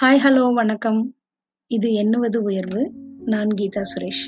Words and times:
Hi 0.00 0.20
hello 0.24 0.52
வணக்கம். 0.52 1.14
இது 1.66 1.92
எண்ணுவது 1.92 2.42
உயர்வு. 2.42 2.92
நான் 3.24 3.48
கீதா 3.48 3.82
சுரேஷ். 3.92 4.20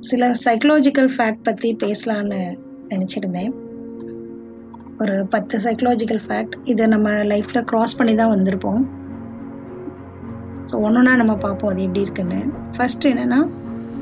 சில 0.00 0.34
சைக்கலாஜிக்கல் 0.44 1.10
ஃபேக்ட் 1.16 1.42
பற்றி 1.42 1.76
பேசலான்னு 1.82 2.58
நினச்சிருந்தேன். 2.88 3.52
ஒரு 4.98 5.26
பத்து 5.26 5.58
சைக்கலாஜிக்கல் 5.58 6.22
ஃபேக்ட் 6.28 6.54
இதை 6.64 6.86
நம்ம 6.86 7.10
லைஃப்பில் 7.10 7.66
க்ராஸ் 7.72 7.96
பண்ணி 7.96 8.14
தான் 8.14 8.32
வந்திருப்போம். 8.34 8.82
ஸோ 10.72 10.74
ஒன்றுனா 10.74 11.16
நம்ம 11.16 11.36
பார்ப்போம் 11.36 11.70
அது 11.70 11.82
எப்படி 11.82 12.00
இருக்குன்னு. 12.00 12.40
ஃபர்ஸ்ட் 12.76 13.06
என்னென்னா 13.06 13.48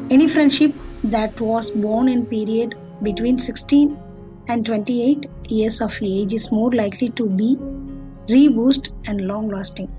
any 0.08 0.28
friendship 0.34 0.74
that 1.10 1.36
was 1.38 1.72
born 1.82 2.06
in 2.06 2.26
period 2.26 2.70
between 3.02 3.42
sixteen 3.48 3.96
and 4.44 4.68
twenty 4.68 4.98
eight 5.08 5.26
years 5.48 5.82
of 5.82 6.02
age 6.02 6.32
is 6.32 6.52
more 6.52 6.74
likely 6.74 7.08
to 7.14 7.26
be 7.26 7.58
robust 8.26 8.88
and 9.08 9.20
long 9.20 9.48
lasting 9.48 9.90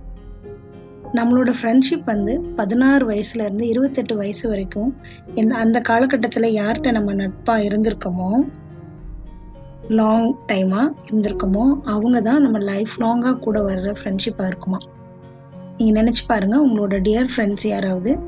நம்மளோட 1.14 1.54
ஃப்ரெண்ட்ஷிப் 1.62 2.04
வந்து 2.06 2.42
பதினாறு 2.42 3.10
வயசுலேருந்து 3.10 3.62
இருபத்தெட்டு 3.62 4.16
வயசு 4.16 4.50
வரைக்கும் 4.50 4.98
இந்த 5.36 5.56
அந்த 5.56 5.80
காலகட்டத்தில் 5.80 6.56
யார்கிட்ட 6.56 6.92
நம்ம 6.92 7.14
நட்பாக 7.14 7.64
இருந்திருக்கோமோ 7.64 8.42
லாங் 9.88 10.36
டைமாக 10.48 10.94
இருந்திருக்கோமோ 11.12 11.80
அவங்க 11.84 12.22
தான் 12.22 12.42
நம்ம 12.42 12.58
லைஃப் 12.58 12.90
லாங்காக 12.98 13.40
கூட 13.40 13.62
வர்ற 13.62 13.96
ஃப்ரெண்ட்ஷிப்பாக 14.04 14.48
இருக்குமா. 14.48 14.78
நீங்கள் 15.78 16.04
நினச்சி 16.04 16.24
பாருங்கள் 16.28 16.70
உங்களோட 16.70 17.02
டியர் 17.02 17.30
ஃப்ரெண்ட்ஸ் 17.36 17.68
யாராவது 17.68 18.20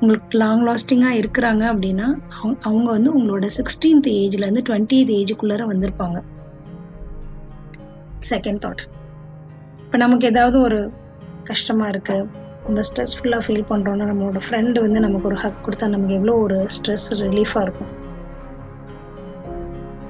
உங்களுக்கு 0.00 0.38
லாங் 0.38 0.66
லாஸ்டிங்காக 0.66 1.20
இருக்கிறாங்க 1.20 1.64
அப்படின்னா 1.72 2.14
அவங்க 2.28 2.58
அவங்க 2.60 2.90
வந்து 2.90 3.18
உங்களோட 3.18 3.48
சிக்ஸ்டீன்த் 3.56 4.10
ஏஜ்லேருந்து 4.10 4.62
டுவெண்ட்டி 4.68 4.92
எய்த் 4.92 5.14
ஏஜுக்குள்ளார 5.20 5.64
வந்திருப்பாங்க. 5.72 6.22
செகண்ட் 8.30 8.62
தாட் 8.66 8.82
இப்போ 9.90 9.98
நமக்கு 9.98 10.26
ஏதாவது 10.26 10.60
ஒரு 10.60 10.92
கஷ்டமாக 11.44 11.90
இருக்குது 11.90 12.26
நம்ம 12.66 12.80
ஸ்ட்ரெஸ்ஃபுல்லாக 12.80 13.42
ஃபீல் 13.46 13.64
பண்ணுறோன்னா 13.70 14.04
நம்மளோட 14.04 14.40
ஃப்ரெண்டு 14.46 14.80
வந்து 14.80 15.00
நமக்கு 15.00 15.26
ஒரு 15.26 15.36
ஹக் 15.36 15.64
கொடுத்தா 15.64 15.86
நமக்கு 15.86 16.14
எவ்வளோ 16.14 16.32
ஒரு 16.32 16.66
ஸ்ட்ரெஸ் 16.66 17.22
ரிலீஃபாக 17.22 17.62
இருக்கும். 17.62 17.90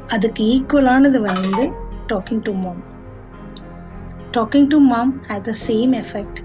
அதுக்கு 0.09 0.43
ஈக்குவலானது 0.45 1.21
வந்து 1.21 1.65
talking 2.07 2.43
to 2.43 2.53
mom 2.53 2.83
talking 4.31 4.67
to 4.67 4.81
mom 4.81 5.13
has 5.29 5.43
the 5.43 5.51
same 5.67 5.93
effect 5.93 6.41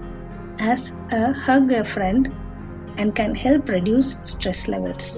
as 0.62 0.86
a 1.14 1.32
hug 1.46 1.72
a 1.72 1.84
friend 1.94 2.28
and 3.00 3.14
can 3.20 3.36
help 3.42 3.70
reduce 3.70 4.20
stress 4.22 4.70
levels 4.70 5.10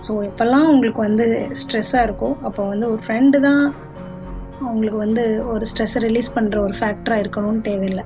so 0.00 0.14
எப்போல்லாம் 0.22 0.66
உங்களுக்கு 0.68 1.00
வந்து 1.00 1.28
ஸ்ட்ரெஸ்ஸாக 1.52 2.06
இருக்கோ 2.06 2.36
அப்போ 2.42 2.62
வந்து 2.66 2.90
ஒரு 2.90 3.02
ஃப்ரெண்டு 3.06 3.40
தான் 3.40 3.62
அவங்களுக்கு 4.68 4.98
வந்து 4.98 5.24
ஒரு 5.52 5.64
ஸ்ட்ரெஸ்ஸை 5.70 6.00
ரிலீஸ் 6.06 6.30
பண்ணுற 6.36 6.58
ஒரு 6.60 6.74
ஃபேக்டராக 6.78 7.22
இருக்கணும்னு 7.24 7.60
தேவையில்லை. 7.60 8.04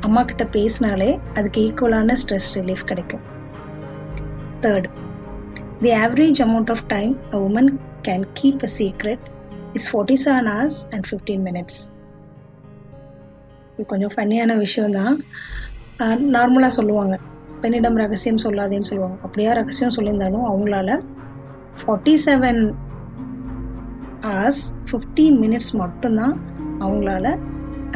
அம்மா 0.00 0.22
கிட்ட 0.22 0.44
பேசினாலே 0.56 1.10
அதுக்கு 1.34 1.60
ஈக்குவலான 1.60 2.16
ஸ்ட்ரெஸ் 2.22 2.48
ரிலீஃப் 2.54 2.84
கிடைக்கும். 2.84 3.24
Third 4.62 4.88
the 5.82 5.90
average 6.04 6.40
amount 6.44 6.72
of 6.74 6.86
time 6.86 7.12
a 7.34 7.38
woman 7.38 7.70
can 8.08 8.24
keep 8.40 8.64
a 8.64 8.70
secret 8.78 9.24
is 9.72 9.88
forty 9.90 10.16
seven 10.24 10.48
hours 10.52 10.80
and 10.90 11.06
fifteen 11.08 11.44
minutes 11.48 11.80
இது 13.74 13.84
கொஞ்சம் 13.92 14.12
ஃபன்னியான 14.14 14.56
விஷயம்தான். 14.56 15.16
நார்மலாக 16.34 16.72
சொல்லுவாங்க. 16.78 17.14
பெண்ணிடம் 17.60 17.96
ரகசியம் 17.96 18.42
சொல்லாதேன்னு 18.44 18.88
சொல்லுவாங்க. 18.90 19.18
அப்படியா 19.22 19.52
ரகசியம் 19.52 19.94
சொல்லியிருந்தாலும் 19.96 20.46
அவங்களால 20.50 20.90
forty 21.80 22.14
seven 22.26 22.60
hours 24.24 24.62
fifteen 24.88 25.36
minutes 25.44 25.72
மட்டும்தான் 25.82 26.34
அவங்களால 26.80 27.26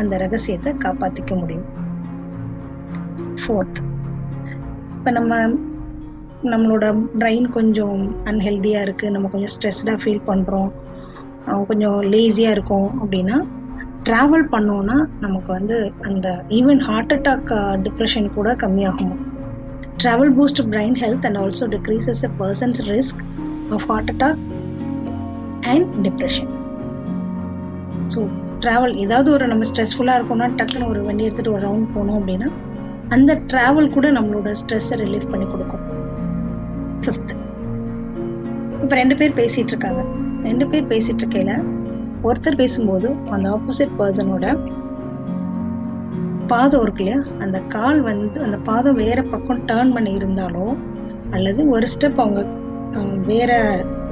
அந்த 0.00 0.16
ரகசியத்தை 0.24 0.72
காப்பாற்றிக்க 0.84 1.32
முடியும். 1.40 1.68
ஃபோர்த் 3.40 3.80
இப்போ 4.96 5.10
நம்ம 5.18 5.34
நம்மளோட 6.50 6.86
பிரெயின் 7.20 7.46
கொஞ்சம் 7.56 8.00
அன்ஹெல்தியாக 8.24 8.84
இருக்குது 8.86 9.14
நம்ம 9.14 9.28
கொஞ்சம் 9.28 9.52
ஸ்ட்ரெஸ்டாக 9.54 9.98
ஃபீல் 10.02 10.26
பண்ணுறோம் 10.30 10.70
கொஞ்சம் 11.70 11.98
லேசியாக 12.12 12.56
இருக்கும் 12.56 12.88
அப்படின்னா 13.02 13.36
ட்ராவல் 14.08 14.44
பண்ணோன்னா 14.52 14.96
நமக்கு 15.20 15.50
வந்து 15.52 15.76
அந்த 16.08 16.26
ஈவன் 16.58 16.82
ஹார்ட் 16.88 17.12
அட்டாக் 17.14 17.50
டிப்ரெஷன் 17.86 18.28
கூட 18.36 18.48
கம்மியாகும். 18.62 19.16
Travel 20.02 20.32
boost 20.36 20.62
brain 20.72 20.98
health 21.02 21.26
and 21.28 21.40
also 21.42 21.66
decreases 21.74 22.22
a 22.28 22.30
person's 22.40 22.80
risk 22.92 23.22
of 23.70 23.86
heart 23.90 24.12
attack 24.12 24.42
and 25.66 26.08
depression 26.08 26.50
so 28.06 28.28
travel 28.60 28.96
ஏதாவது 28.96 29.30
ஒரு 29.30 29.46
நம்ம 29.46 29.64
ஸ்ட்ரெஸ்ஃபுல்லாக 29.64 30.18
இருக்கோம்னா 30.18 30.46
டக்குன்னு 30.56 30.86
ஒரு 30.86 31.04
வண்டி 31.04 31.26
எடுத்துகிட்டு 31.26 31.52
ஒரு 31.52 31.66
ரவுண்ட் 31.66 31.92
போனோம் 31.94 32.18
அப்படின்னா 32.20 32.48
அந்த 33.08 33.34
ட்ராவல் 33.34 33.90
கூட 33.90 34.12
நம்மளோட 34.12 34.54
ஸ்ட்ரெஸ்ஸை 34.60 34.96
ரிலீஃப் 34.96 35.30
பண்ணி 35.30 35.46
கொடுக்கும். 35.46 35.84
ஃபிஃப்த் 37.02 37.34
இப்போ 38.82 38.94
ரெண்டு 38.96 39.16
பேர் 39.16 39.32
பேசிகிட்டு 39.32 39.72
இருக்காங்க. 39.72 40.02
ரெண்டு 40.42 40.68
பேர் 40.68 40.84
பேசிகிட்டு 40.84 41.22
இருக்கையில் 41.22 41.64
ஒருத்தர் 42.22 42.56
பேசும்போது 42.56 43.16
அந்த 43.30 43.50
ஆப்போசிட் 43.50 43.96
பர்சனோட 43.98 44.46
பாதம் 46.46 46.82
இருக்கு 46.82 47.02
இல்லையா? 47.04 47.24
அந்த 47.40 47.60
கால் 47.60 48.00
வந்து 48.00 48.42
அந்த 48.42 48.58
பாதம் 48.58 48.94
வேற 48.94 49.22
பக்கம் 49.22 49.64
டேர்ன் 49.66 49.92
பண்ணி 49.92 50.12
இருந்தாலோ 50.16 50.76
அல்லது 51.30 51.68
ஒரு 51.68 51.86
ஸ்டெப் 51.86 52.20
அவங்க 52.20 52.40
வேற 53.26 53.50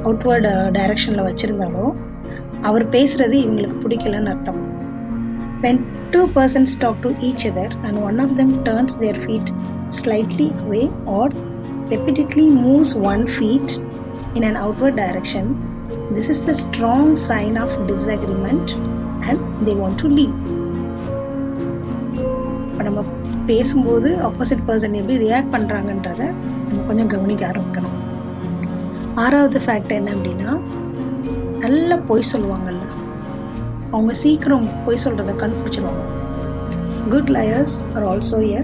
அவுட்வேர்டு 0.07 0.53
டைரக்ஷனில் 0.77 1.27
வச்சுருந்தாலும் 1.27 1.93
அவர் 2.63 2.85
பேசுகிறது 2.91 3.37
இவங்களுக்கு 3.43 3.79
பிடிக்கலன்னு 3.83 4.33
அர்த்தம் 4.33 4.61
when 5.63 5.81
two 6.13 6.23
persons 6.35 6.75
talk 6.81 7.01
to 7.03 7.11
each 7.29 7.47
other 7.51 7.75
and 7.83 7.99
one 8.03 8.19
of 8.25 8.35
them 8.41 8.55
turns 8.67 8.97
their 8.99 9.21
feet 9.23 9.51
slightly 9.99 10.49
away 10.59 10.83
or 11.17 11.35
repeatedly 11.91 12.47
moves 12.59 12.95
one 13.07 13.25
feet 13.35 13.75
in 14.35 14.47
an 14.51 14.59
outward 14.63 14.99
direction 15.03 15.51
this 16.15 16.31
is 16.35 16.45
the 16.47 16.55
strong 16.63 17.13
sign 17.27 17.59
of 17.65 17.75
disagreement 17.91 18.73
and 19.27 19.45
they 19.65 19.75
want 19.81 20.01
to 20.03 20.11
leave 20.17 20.35
இப்போ 22.65 22.85
நம்ம 22.85 23.03
பேசும்போது 23.47 24.11
opposite 24.27 24.67
person 24.69 24.99
எப்படி 25.01 25.17
react 25.19 25.55
பண்ணுறாங்கன்றத 25.55 26.23
நம்ம 26.67 26.83
கொஞ்சம் 26.89 27.13
கவனிக்க 27.15 27.45
ஆரம்பிக்கணும் 27.49 27.96
ஆறாவது 29.23 29.59
ஃபேக்ட் 29.67 29.93
என்ன 29.97 30.09
அப்படின்னா 30.15 30.51
நல்லா 31.63 31.97
பொய் 32.09 32.31
சொல்லுவாங்கல்ல. 32.33 32.85
அவங்க 33.91 34.13
சீக்கிரம் 34.23 34.67
பொய் 34.85 35.03
சொல்கிறத 35.05 35.33
கண்டுபிடிச்சிருவாங்க. 35.43 36.03
Good 37.13 37.31
liars 37.37 37.77
are 37.95 38.05
also 38.11 38.39
a 38.49 38.61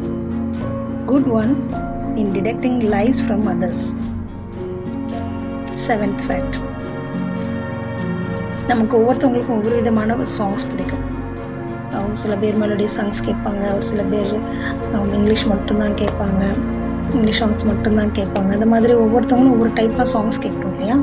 good 1.07 1.31
one 1.41 1.53
in 2.15 2.33
detecting 2.37 2.79
lies 2.95 3.21
from 3.27 3.47
others 3.55 3.85
seventh 5.87 6.25
fact 6.27 6.59
நமக்கு 8.67 8.95
ஒவ்வொருத்தவங்களுக்கும் 8.99 9.59
ஒவ்வொரு 9.59 9.75
விதமான 9.75 10.17
சாங்ஸ் 10.39 10.69
பிடிக்கும். 10.71 11.07
சில 12.23 12.35
பேர் 12.43 12.61
மெலோடி 12.61 12.87
சாங்ஸ் 12.97 13.21
கேட்பாங்க 13.27 13.65
ஒரு 13.75 13.85
சில 13.91 14.03
பேர் 14.13 14.33
இங்கிலீஷ் 15.17 15.47
மட்டும்தான் 15.47 15.99
கேட்பாங்க. 16.03 16.43
இங்கிலீஷ் 17.17 17.41
சாங்ஸ் 17.43 17.65
மட்டும்தான் 17.71 18.13
கேட்பாங்க. 18.19 18.51
அந்த 18.57 18.69
மாதிரி 18.73 18.93
ஒவ்வொருத்தவங்களும் 19.05 19.55
ஒவ்வொரு 19.57 19.73
டைப்பாக 19.79 20.07
சாங்ஸ் 20.15 20.43
கேட்குறோம் 20.45 20.75
இல்லையா? 20.77 20.97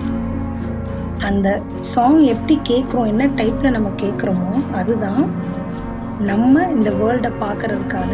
அந்த 1.27 1.47
சாங் 1.93 2.19
எப்படி 2.33 2.55
கேட்குறோம் 2.69 3.09
என்ன 3.11 3.23
டைப்பில் 3.39 3.75
நம்ம 3.77 3.89
கேட்குறோமோ 4.03 4.51
அதுதான் 4.79 5.23
நம்ம 6.29 6.63
இந்த 6.75 6.89
வேர்ல்டை 7.01 7.31
பார்க்கறதுக்கான 7.43 8.11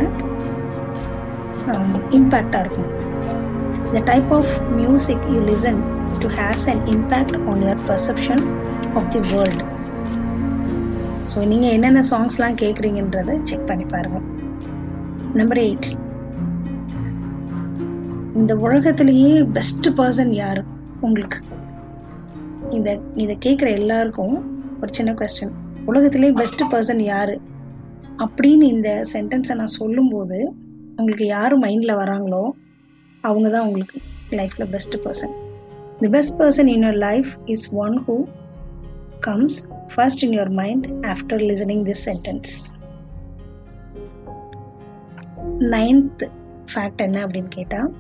இம்பேக்டாக 2.18 2.64
இருக்கும். 2.64 2.92
The 3.94 4.02
type 4.10 4.32
of 4.38 4.52
music 4.80 5.26
you 5.34 5.40
listen 5.52 5.80
to 6.24 6.30
has 6.40 6.66
an 6.72 6.84
impact 6.94 7.38
on 7.50 7.62
your 7.66 7.82
perception 7.90 8.44
of 9.00 9.10
the 9.16 9.22
world 9.32 9.64
so 11.34 11.40
நீங்கள் 11.52 11.74
என்னென்ன 11.78 12.02
சாங்ஸ்லாம் 12.12 12.58
கேட்குறீங்கன்றத 12.64 13.38
செக் 13.52 13.70
பண்ணி 13.70 13.86
பாருங்கள் 13.94 14.26
நம்பர் 15.40 15.62
எயிட் 15.66 15.90
இந்த 18.36 18.56
உலகத்திலேயே 18.56 19.44
பெஸ்ட் 19.44 19.90
பர்சன் 19.90 20.32
யார்? 20.32 20.64
உங்களுக்கு. 21.02 21.38
இந்த 22.70 23.00
இதை 23.14 23.38
கேட்குற 23.46 23.72
எல்லாருக்கும் 23.72 24.36
ஒரு 24.82 24.94
சின்ன 24.94 25.14
கொஸ்டின் 25.14 25.54
உலகத்திலே 25.86 26.32
பெஸ்ட் 26.32 26.62
பர்சன் 26.72 27.02
யாரு? 27.02 27.42
அப்படின்னு 28.18 28.66
இந்த 28.70 29.06
சென்டென்ஸை 29.14 29.54
நான் 29.54 29.68
சொல்லும்போது 29.68 30.54
உங்களுக்கு 30.96 31.26
யார் 31.26 31.60
மைண்டில் 31.60 31.98
வராங்களோ 31.98 32.44
அவங்க 33.22 33.50
தான் 33.50 33.66
உங்களுக்கு 33.66 33.98
லைஃப்பில் 34.32 34.70
best 34.70 34.96
person 34.96 35.34
the 36.00 36.10
best 36.10 36.42
person 36.42 36.66
in 36.66 36.84
your 36.84 36.98
life 36.98 37.28
is 37.46 37.74
one 37.74 38.04
who 38.08 38.16
comes 39.20 39.58
first 39.96 40.24
in 40.24 40.32
your 40.32 40.52
mind 40.52 40.88
after 41.06 41.44
listening 41.44 41.84
this 41.84 42.04
sentence 42.06 42.54
ninth 45.60 46.24
fact 46.74 46.98
என்ன 46.98 47.26
அப்படின்னு 47.26 47.50
கேட்டால் 47.50 47.92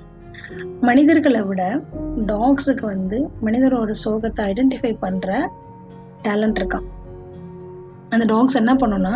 மனிதர்களை 0.82 1.42
விட 1.42 1.82
டாக்ஸுக்கு 2.18 2.86
வந்து 2.86 3.30
மனிதரோட 3.42 3.92
சோகத்தை 4.06 4.46
ஐடென்டிஃபை 4.46 4.98
பண்ணுற 5.02 5.48
டேலண்ட் 6.22 6.60
இருக்கான் 6.60 6.86
அந்த 8.10 8.26
டாக்ஸ் 8.26 8.56
என்ன 8.56 8.74
பண்ணுன்னா 8.74 9.16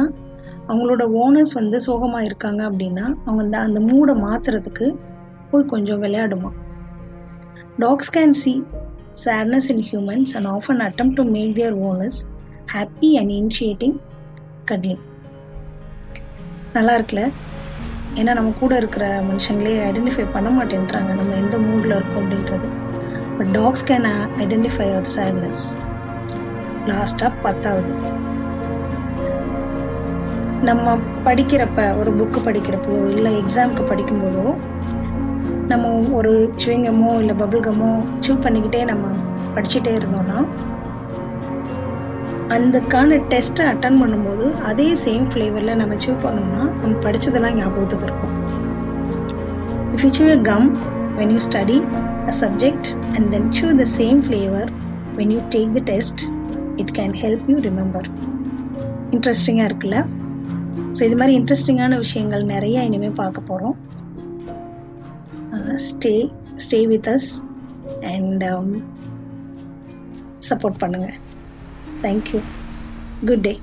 அவங்களோட 0.67 1.03
ஓனர்ஸ் 1.23 1.53
வந்து 1.53 1.81
சோகமாக 1.81 2.23
இருக்காங்க 2.23 2.69
அப்படின்னா 2.69 3.15
அவங்க 3.25 3.41
அந்த 3.43 3.59
அந்த 3.59 3.79
மூடை 3.79 4.15
மாற்றுறதுக்கு 4.15 4.97
போய் 5.51 5.65
கொஞ்சம் 5.65 6.03
விளையாடுமா? 6.03 6.49
Dogs 7.77 8.17
can 8.17 8.29
see 8.29 8.63
sadness 9.25 9.69
in 9.69 9.83
humans 9.91 10.33
and 10.33 10.45
often 10.45 10.79
attempt 10.79 11.13
to 11.13 11.23
make 11.23 11.55
their 11.55 11.77
owners 11.79 12.21
happy 12.73 13.13
and 13.13 13.29
initiating 13.29 13.97
cuddling 14.71 15.03
நல்லா 16.73 16.97
இருக்குல்ல? 16.97 17.31
ஏன்னா 18.15 18.33
நம்ம 18.33 18.51
கூட 18.51 18.75
இருக்கிற 18.75 19.21
மனுஷங்களே 19.21 19.73
ஐடென்டிஃபை 19.89 20.31
பண்ண 20.31 20.49
மாட்டேன்றாங்க. 20.49 21.13
நம்ம 21.15 21.35
எந்த 21.35 21.57
மூடில் 21.57 21.95
இருக்கோம் 21.95 22.21
அப்படின்றது. 22.23 22.69
But 23.37 23.47
dogs 23.47 23.85
can 23.85 24.07
identify 24.37 24.87
our 24.93 25.11
sadness 25.15 25.65
லாஸ்ட்டாக 26.85 27.31
பத்தாவது. 27.41 27.93
நம்ம 30.61 30.97
படிக்கிறப்ப 31.25 31.97
ஒரு 31.97 32.11
புக்கு 32.13 32.39
படிக்கிறப்போ 32.45 33.09
இல்லை 33.09 33.43
எக்ஸாமுக்கு 33.43 33.83
படிக்கும்போதோ 33.91 34.55
நம்ம 35.67 35.89
ஒரு 36.11 36.51
சுவிங்கமோ 36.55 37.19
இல்லை 37.19 37.35
பபுள்கமோ 37.35 37.63
கம்மோ 37.67 38.19
சூ 38.19 38.33
பண்ணிக்கிட்டே 38.33 38.85
நம்ம 38.85 39.07
படிச்சுட்டே 39.55 39.93
இருந்தோம்னா 39.99 40.37
அதுக்கான 42.55 43.17
டெஸ்ட்டை 43.31 43.63
அட்டன் 43.71 43.97
பண்ணும்போது 44.01 44.45
அதே 44.61 44.93
சேம் 45.05 45.25
ஃப்ளேவரில் 45.31 45.75
நம்ம 45.75 45.95
சூ 45.97 46.11
பண்ணோம்னா 46.23 46.63
நம்ம 46.81 46.93
படித்ததெல்லாம் 47.05 47.53
ஞாபகத்துக்கு 47.53 48.05
இருக்கும். 48.07 48.33
If 49.93 50.03
you 50.05 50.09
chew 50.13 50.25
a 50.25 50.37
gum 50.41 50.67
when 51.17 51.31
you 51.31 51.39
study 51.47 51.77
a 52.27 52.33
subject 52.41 52.89
and 53.15 53.29
then 53.31 53.51
chew 53.51 53.75
the 53.75 53.85
same 53.97 54.19
flavour 54.25 54.71
when 55.15 55.31
you 55.31 55.41
take 55.55 55.71
the 55.71 55.83
test 55.91 56.23
it 56.75 56.93
can 56.99 57.15
help 57.23 57.45
you 57.47 57.57
remember 57.59 58.09
இன்ட்ரெஸ்டிங்காக 59.11 59.69
இருக்குல்ல? 59.69 59.99
ஸோ 60.97 61.03
இது 61.03 61.15
மாதிரி 61.15 61.33
இன்ட்ரெஸ்டிங்கான 61.39 61.97
விஷயங்கள் 61.97 62.43
நிறைய 62.43 62.83
இனிமேல் 62.83 63.17
பார்க்க 63.21 63.41
போகிறோம் 63.41 63.77
stay 65.87 66.31
stay 66.55 66.87
with 66.87 67.07
us 67.07 67.31
and 68.01 68.45
support 70.49 70.79
பண்ணுங்கள் 70.83 71.17
தேங்க்யூ 72.03 72.39
குட் 73.21 73.41
டே 73.41 73.53